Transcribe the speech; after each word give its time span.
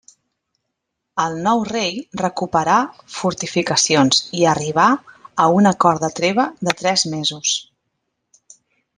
El 1.23 1.35
nou 1.47 1.59
rei 1.67 1.97
recuperà 2.21 2.77
fortificacions 3.15 4.21
i 4.39 4.47
arribà 4.53 4.85
a 5.43 5.47
un 5.59 5.71
acord 5.73 6.05
de 6.05 6.09
treva 6.21 6.47
de 6.69 6.73
tres 6.81 7.05
mesos. 7.13 7.53